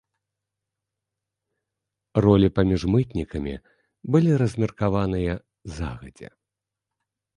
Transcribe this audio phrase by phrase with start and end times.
[2.25, 3.53] Ролі паміж мытнікамі
[4.15, 5.33] былі размеркаваныя
[5.77, 6.29] загадзя.